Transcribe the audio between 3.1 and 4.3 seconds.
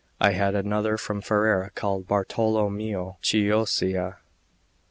Chioccia.